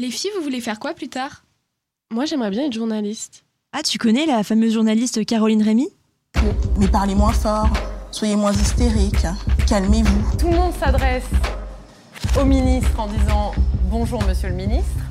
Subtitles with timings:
[0.00, 1.42] Les filles, vous voulez faire quoi plus tard?
[2.12, 3.44] Moi, j'aimerais bien être journaliste.
[3.72, 5.88] Ah, tu connais la fameuse journaliste Caroline Rémy?
[6.78, 7.68] Mais parlez moins fort,
[8.12, 9.26] soyez moins hystérique,
[9.66, 10.36] calmez-vous.
[10.38, 11.26] Tout le monde s'adresse
[12.40, 13.52] au ministre en disant
[13.90, 15.02] bonjour monsieur le ministre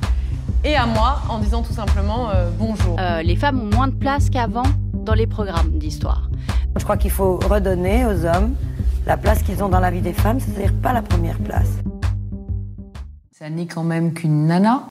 [0.64, 2.96] et à moi en disant tout simplement euh, bonjour.
[2.98, 4.62] Euh, les femmes ont moins de place qu'avant
[4.94, 6.30] dans les programmes d'histoire.
[6.78, 8.56] Je crois qu'il faut redonner aux hommes
[9.06, 11.68] la place qu'ils ont dans la vie des femmes, c'est-à-dire pas la première place.
[13.38, 14.88] Ça n'est quand même qu'une nana.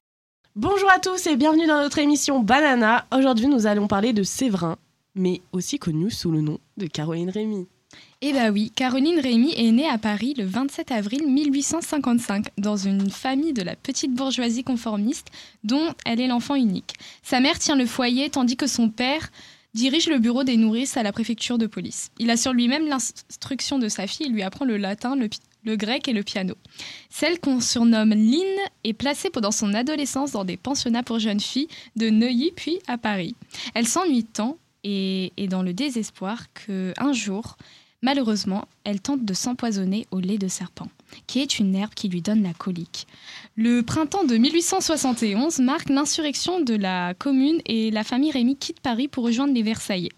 [0.55, 3.05] Bonjour à tous et bienvenue dans notre émission Banana.
[3.13, 4.77] Aujourd'hui, nous allons parler de Séverin,
[5.16, 7.68] mais aussi connu sous le nom de Caroline Rémy.
[8.21, 13.09] Eh bah oui, Caroline Rémy est née à Paris le 27 avril 1855 dans une
[13.09, 15.27] famille de la petite bourgeoisie conformiste
[15.66, 16.93] dont elle est l'enfant unique.
[17.23, 19.29] Sa mère tient le foyer tandis que son père
[19.73, 22.12] dirige le bureau des nourrices à la préfecture de police.
[22.18, 25.29] Il assure lui-même l'instruction de sa fille et lui apprend le latin, le,
[25.67, 26.55] le grec et le piano.
[27.09, 31.67] Celle qu'on surnomme Lynn est placée pendant son adolescence dans des pensionnats pour jeunes filles
[31.95, 33.35] de Neuilly puis à Paris.
[33.76, 37.57] Elle s'ennuie tant et est dans le désespoir que un jour,
[38.01, 40.88] malheureusement, elle tente de s'empoisonner au lait de serpent,
[41.27, 43.05] qui est une herbe qui lui donne la colique.
[43.57, 49.10] Le printemps de 1871 marque l'insurrection de la commune et la famille Rémy quitte Paris
[49.10, 50.13] pour rejoindre les Versaillais.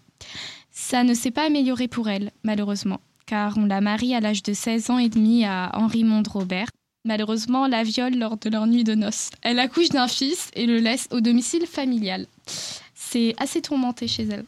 [0.70, 4.52] Ça ne s'est pas amélioré pour elle, malheureusement car on la marie à l'âge de
[4.52, 6.66] 16 ans et demi à Henri Mondrobert.
[7.04, 9.30] Malheureusement, la viole lors de leur nuit de noces.
[9.42, 12.26] Elle accouche d'un fils et le laisse au domicile familial.
[12.92, 14.44] C'est assez tourmenté chez elle.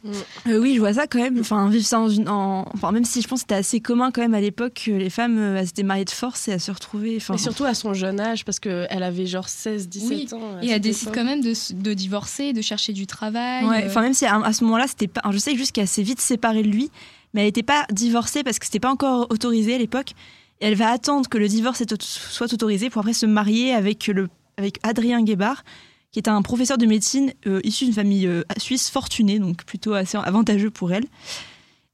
[0.47, 1.39] Euh, oui, je vois ça quand même.
[1.39, 4.33] Enfin, vivre ça en, enfin, même si je pense que c'était assez commun quand même
[4.33, 7.15] à l'époque que les femmes euh, elles s'étaient mariées de force et à se retrouver.
[7.17, 10.59] Enfin, et surtout à son jeune âge, parce qu'elle avait genre 16-17 ans.
[10.61, 13.65] Et elle décide quand même de, de, divorcer, de chercher du travail.
[13.65, 15.21] Ouais, enfin, même si à, à ce moment-là, c'était pas.
[15.31, 16.91] Je sais juste qu'elle s'est vite séparée de lui
[17.33, 20.13] mais elle n'était pas divorcée parce que c'était pas encore autorisé à l'époque.
[20.59, 24.79] Elle va attendre que le divorce soit autorisé pour après se marier avec, le, avec
[24.83, 25.63] Adrien Guébard,
[26.11, 29.93] qui est un professeur de médecine euh, issu d'une famille euh, suisse fortunée, donc plutôt
[29.93, 31.05] assez avantageux pour elle.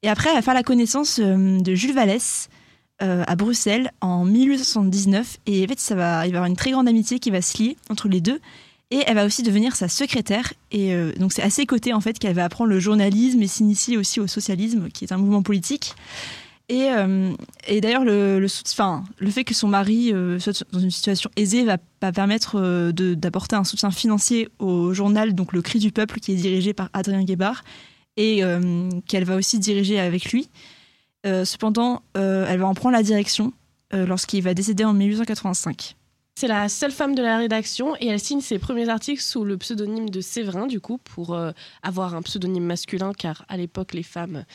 [0.04, 2.50] Et après, elle va faire la connaissance euh, de Jules Vallès
[3.02, 5.38] à Bruxelles en 1879.
[5.46, 7.42] Et en fait, ça va, il va y avoir une très grande amitié qui va
[7.42, 8.42] se lier entre les deux.
[8.92, 10.54] Et elle va aussi devenir sa secrétaire.
[10.72, 13.48] Et euh, donc c'est à ses côtés en fait qu'elle va apprendre le journalisme et
[13.48, 15.94] s'initier aussi au socialisme, qui est un mouvement politique.
[16.70, 17.32] Et, euh,
[17.68, 18.48] et d'ailleurs, le, le,
[19.18, 23.56] le fait que son mari euh, soit dans une situation aisée va, pas permettre d'apporter
[23.56, 27.24] un soutien financier au journal, donc le Cri du Peuple, qui est dirigé par Adrien
[27.24, 27.64] Guébard,
[28.18, 28.42] et
[29.08, 30.50] qu'elle va aussi diriger avec lui.
[31.26, 33.52] cependant, elle va en prendre la direction
[33.92, 35.96] lorsqu'il va décéder en 1885.
[36.40, 39.58] C'est la seule femme de la rédaction et elle signe ses premiers articles sous le
[39.58, 41.52] pseudonyme de Séverin, du coup, pour euh,
[41.84, 44.46] avoir un pseudonyme masculin, car à l'époque, les femmes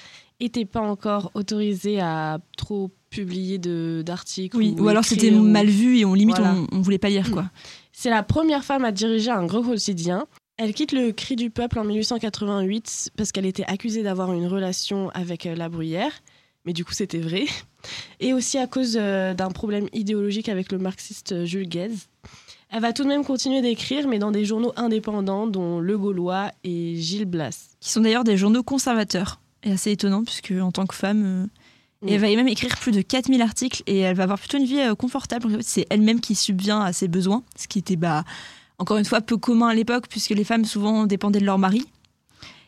[0.41, 4.57] n'étaient pas encore autorisées à trop publier d'articles.
[4.57, 7.51] Oui, ou, alors c'était mal vu et on limite, on, ne voulait pas lire, quoi.
[7.93, 10.27] C'est la première femme à diriger un gros quotidien.
[10.57, 15.11] Elle quitte le Cri du Peuple en 1888 parce qu'elle était accusée d'avoir une relation
[15.11, 16.13] avec euh, la Bruyère
[16.65, 17.47] mais du coup c'était vrai.
[18.21, 21.91] Et aussi à cause euh, d'un problème idéologique avec le marxiste euh, Jules Guez.
[22.71, 26.51] Elle va tout de même continuer d'écrire, mais dans des journaux indépendants, dont Le Gaulois
[26.65, 27.77] et Gilles Blas.
[27.79, 29.41] Qui sont d'ailleurs des journaux conservateurs.
[29.63, 31.51] Et assez étonnant, puisque en tant que femme,
[32.05, 34.65] euh, elle va même écrire plus de 4000 articles et elle va avoir plutôt une
[34.65, 35.59] vie confortable.
[35.63, 38.25] C'est elle-même qui subvient à ses besoins, ce qui était, bah,
[38.79, 41.87] encore une fois, peu commun à l'époque, puisque les femmes souvent dépendaient de leur mari.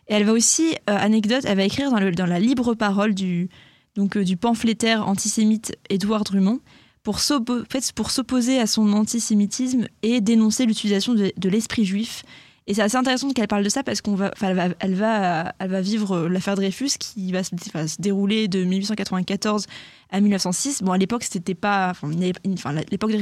[0.09, 3.51] Et elle va aussi, anecdote, elle va écrire dans, le, dans la libre parole du,
[3.97, 6.61] donc euh, du pamphlétaire antisémite Édouard Drummond,
[7.03, 12.25] pour s'opposer à son antisémitisme et dénoncer l'utilisation de, l'esprit juif.
[12.67, 15.55] Et c'est assez intéressant qu'elle parle de ça parce qu'on va, elle va, elle va,
[15.61, 19.67] elle va vivre euh, l'affaire Dreyfus qui va se, dérouler de 1894
[20.11, 20.83] à 1906.
[20.83, 22.11] Bon, à l'époque, c'était pas, enfin,
[22.91, 23.13] l'époque,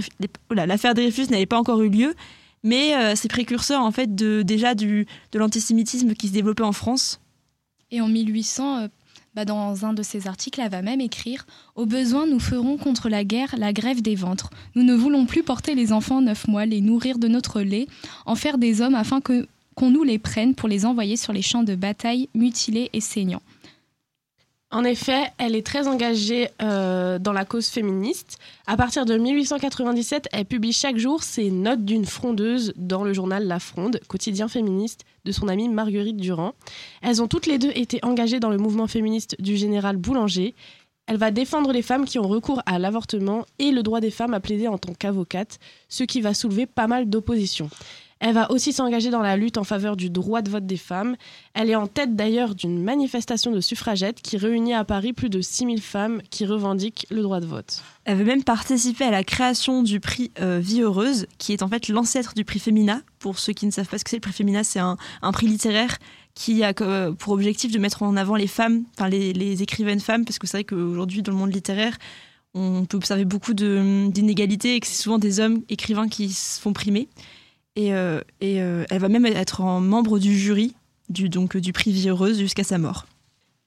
[0.50, 2.14] l'affaire Dreyfus n'avait pas encore eu lieu,
[2.62, 6.72] mais euh, c'est précurseur en fait de déjà du, de l'antisémitisme qui se développait en
[6.72, 7.20] France.
[7.90, 8.88] Et en 1800,
[9.34, 13.08] bah, dans un de ses articles, elle va même écrire Au besoin, nous ferons contre
[13.08, 14.50] la guerre la grève des ventres.
[14.74, 17.86] Nous ne voulons plus porter les enfants neuf mois, les nourrir de notre lait,
[18.26, 21.64] en faire des hommes afin qu'on nous les prenne pour les envoyer sur les champs
[21.64, 23.42] de bataille mutilés et saignants.
[24.74, 28.38] En effet, elle est très engagée euh, dans la cause féministe.
[28.66, 33.46] À partir de 1897, elle publie chaque jour ses notes d'une frondeuse dans le journal
[33.46, 36.54] La Fronde, quotidien féministe de son amie Marguerite Durand.
[37.02, 40.56] Elles ont toutes les deux été engagées dans le mouvement féministe du général Boulanger.
[41.06, 44.34] Elle va défendre les femmes qui ont recours à l'avortement et le droit des femmes
[44.34, 47.70] à plaider en tant qu'avocate, ce qui va soulever pas mal d'opposition.
[48.20, 51.16] Elle va aussi s'engager dans la lutte en faveur du droit de vote des femmes.
[51.52, 55.40] Elle est en tête d'ailleurs d'une manifestation de suffragettes qui réunit à Paris plus de
[55.40, 57.82] 6000 femmes qui revendiquent le droit de vote.
[58.04, 61.68] Elle veut même participer à la création du prix euh, Vie Heureuse, qui est en
[61.68, 63.00] fait l'ancêtre du prix Femina.
[63.18, 64.96] Pour ceux qui ne savent pas ce que c'est, le prix Femina, c'est un,
[65.32, 65.98] prix littéraire
[66.34, 70.00] qui a euh, pour objectif de mettre en avant les femmes, enfin les, les écrivaines
[70.00, 71.96] femmes, parce que c'est vrai qu'aujourd'hui, dans le monde littéraire,
[72.54, 76.72] on peut observer beaucoup d'inégalités et que c'est souvent des hommes écrivains qui se font
[76.72, 77.08] primer.
[77.76, 80.74] Et, euh, et euh, elle va même être en membre du jury
[81.08, 83.06] du, donc, du prix Vie Heureuse jusqu'à sa mort.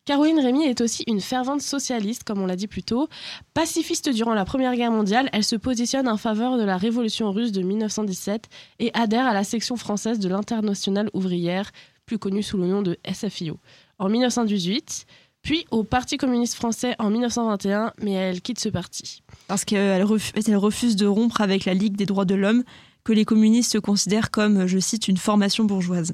[0.06, 3.10] Caroline Rémy est aussi une fervente socialiste, comme on l'a dit plus tôt.
[3.54, 7.52] Pacifiste durant la Première Guerre mondiale, elle se positionne en faveur de la révolution russe
[7.52, 8.46] de 1917
[8.80, 11.72] et adhère à la section française de l'Internationale ouvrière,
[12.06, 13.58] plus connue sous le nom de SFIO,
[14.00, 15.06] en 1918,
[15.42, 19.24] puis au Parti communiste français en 1921, mais elle quitte ce parti.
[19.50, 22.64] Parce qu'elle ref- elle refuse de rompre avec la Ligue des droits de l'homme,
[23.08, 26.12] que les communistes considèrent comme, je cite, une formation bourgeoise.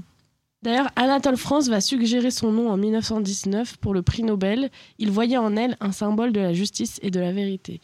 [0.62, 4.70] D'ailleurs, Anatole France va suggérer son nom en 1919 pour le prix Nobel.
[5.00, 7.82] Il voyait en elle un symbole de la justice et de la vérité.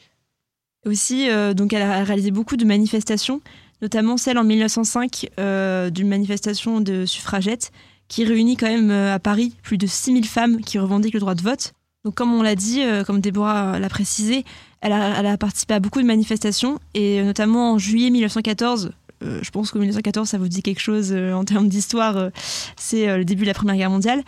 [0.85, 3.41] Aussi, euh, donc elle a réalisé beaucoup de manifestations,
[3.81, 7.71] notamment celle en 1905 euh, d'une manifestation de suffragettes
[8.09, 11.33] qui réunit quand même euh, à Paris plus de 6000 femmes qui revendiquent le droit
[11.33, 11.73] de vote.
[12.05, 14.45] Donc comme on l'a dit, euh, comme Déborah l'a précisé,
[14.81, 18.91] elle a, elle a participé à beaucoup de manifestations et euh, notamment en juillet 1914.
[19.23, 22.17] Euh, je pense qu'en 1914, ça vous dit quelque chose euh, en termes d'histoire.
[22.17, 22.29] euh,
[22.77, 24.23] c'est le début de la Première Guerre mondiale.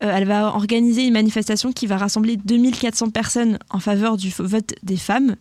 [0.00, 4.96] Elle va organiser une manifestation qui va rassembler 2400 personnes en faveur du vote des
[4.96, 5.36] femmes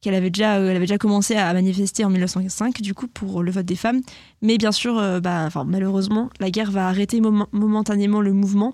[0.00, 3.50] qu'elle avait déjà, elle avait déjà commencé à manifester en 1905, du coup, pour le
[3.50, 4.00] vote des femmes.
[4.40, 8.72] Mais bien sûr, bah, malheureusement, la guerre va arrêter momen- momentanément le mouvement.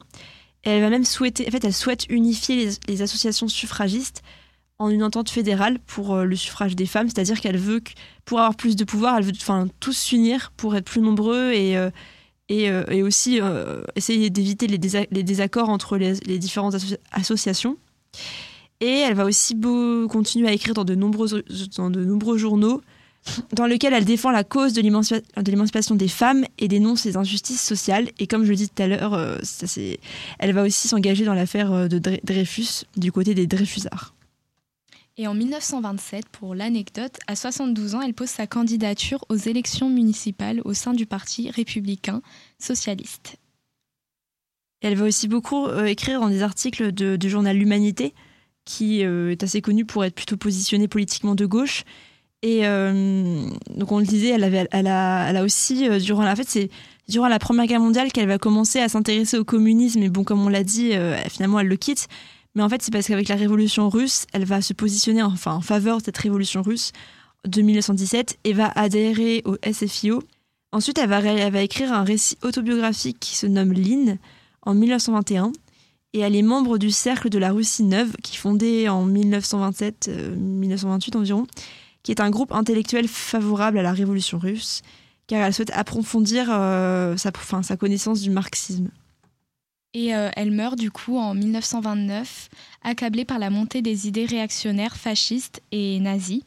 [0.63, 4.23] Elle va même souhaiter, en fait, elle souhaite unifier les associations suffragistes
[4.79, 7.81] en une entente fédérale pour euh, le suffrage des femmes, c'est-à-dire qu'elle veut,
[8.25, 11.77] pour avoir plus de pouvoir, elle veut enfin, tous s'unir pour être plus nombreux et,
[11.77, 11.91] euh,
[12.51, 13.41] euh, et aussi
[13.95, 17.77] essayer d'éviter les, désa- les désaccords entre les, différentes asso- associations.
[18.81, 19.57] Et elle va aussi
[20.11, 21.45] continuer à écrire dans de, nombreux,
[21.77, 22.83] dans de nombreux journaux
[23.55, 27.17] dans lesquels elle défend la cause de l'émancipa- de l'émancipation des femmes et dénonce les
[27.17, 28.11] injustices sociales.
[28.19, 29.39] Et comme je le dis tout à l'heure,
[30.39, 34.14] elle va aussi s'engager dans l'affaire de Dre- Dreyfus, du côté des Dreyfusards.
[35.17, 40.61] Et en 1927, pour l'anecdote, à 72 ans, elle pose sa candidature aux élections municipales
[40.65, 42.21] au sein du Parti républicain
[42.59, 43.37] socialiste.
[44.81, 48.13] Elle va aussi beaucoup euh, écrire dans des articles du journal L'Humanité,
[48.65, 51.85] qui euh, est assez connu pour être plutôt positionné politiquement de gauche.
[52.43, 56.71] Et euh, donc on le disait, elle, a, aussi, en fait, c'est
[57.09, 60.03] durant la Première Guerre mondiale qu'elle va commencer à s'intéresser au communisme.
[60.03, 60.93] Et bon, comme on l'a dit,
[61.31, 62.09] finalement, elle le quitte.
[62.55, 65.61] Mais en fait, c'est parce qu'avec la révolution russe, elle va se positionner enfin, en
[65.61, 66.93] faveur de cette révolution russe
[67.47, 70.23] de 1917 et va adhérer au SFIO.
[70.73, 74.19] Ensuite, elle va, écrire un récit autobiographique qui se nomme Lynn
[74.63, 75.53] en 1921
[76.13, 81.17] et elle est membre du Cercle de la Russie Neuve qui est fondé en 1927-1928
[81.17, 81.47] environ,
[82.03, 84.83] qui est un groupe intellectuel favorable à la révolution russe
[85.27, 87.33] car elle souhaite approfondir euh, sa
[87.77, 88.91] connaissance du marxisme.
[89.95, 92.51] Et euh, elle meurt du coup en 1929,
[92.83, 96.43] accablée par la montée des idées réactionnaires fascistes et nazis.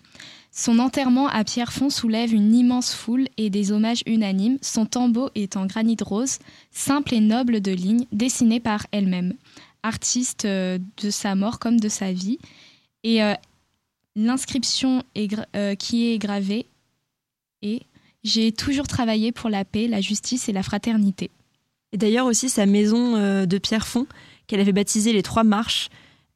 [0.52, 4.58] Son enterrement à Pierrefonds soulève une immense foule et des hommages unanimes.
[4.62, 6.40] Son tombeau est en granit rose,
[6.72, 9.34] simple et noble de ligne, dessiné par elle-même,
[9.82, 12.40] artiste euh, de sa mort comme de sa vie.
[13.04, 13.34] Et euh,
[14.18, 15.04] l'inscription
[15.80, 16.66] qui est gravée
[17.62, 17.84] est
[18.24, 21.30] J'ai toujours travaillé pour la paix, la justice et la fraternité.
[21.94, 24.08] Et d'ailleurs aussi sa maison euh, de Pierrefonds,
[24.48, 25.90] qu'elle avait baptisée les Trois Marches,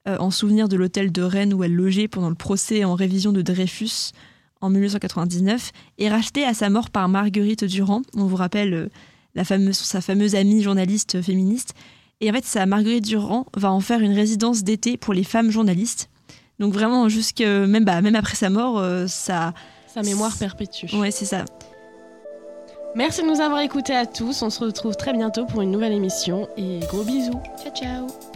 [0.08, 3.31] euh, en souvenir de l'hôtel de Rennes où elle logeait pendant le procès en révision
[3.31, 4.13] de Dreyfus
[4.60, 8.01] en 1999, est rachetée à sa mort par Marguerite Durand.
[8.15, 8.89] On vous rappelle euh,
[9.36, 11.74] la fameuse, sa fameuse amie journaliste féministe.
[12.20, 15.51] Et en fait, sa Marguerite Durand va en faire une résidence d'été pour les femmes
[15.51, 16.10] journalistes.
[16.60, 19.53] Donc vraiment, jusque même, bah, même après sa mort, euh, ça...
[19.91, 20.86] Sa mémoire perpétue.
[20.93, 21.43] Ouais, c'est ça.
[22.96, 24.42] Merci de nous avoir écoutés à tous.
[24.42, 27.42] On se retrouve très bientôt pour une nouvelle émission et gros bisous.
[27.64, 28.31] Ciao ciao